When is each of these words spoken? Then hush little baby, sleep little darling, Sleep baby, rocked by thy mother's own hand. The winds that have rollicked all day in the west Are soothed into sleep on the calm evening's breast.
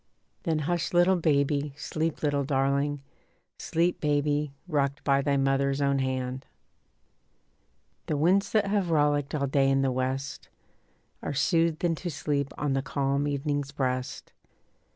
Then 0.45 0.57
hush 0.65 0.93
little 0.93 1.17
baby, 1.17 1.73
sleep 1.77 2.23
little 2.23 2.43
darling, 2.43 3.03
Sleep 3.59 3.99
baby, 4.01 4.51
rocked 4.67 5.03
by 5.03 5.21
thy 5.21 5.37
mother's 5.37 5.79
own 5.79 5.99
hand. 5.99 6.47
The 8.07 8.17
winds 8.17 8.51
that 8.53 8.65
have 8.65 8.89
rollicked 8.89 9.35
all 9.35 9.45
day 9.45 9.69
in 9.69 9.83
the 9.83 9.91
west 9.91 10.49
Are 11.21 11.35
soothed 11.35 11.83
into 11.83 12.09
sleep 12.09 12.51
on 12.57 12.73
the 12.73 12.81
calm 12.81 13.27
evening's 13.27 13.71
breast. 13.71 14.33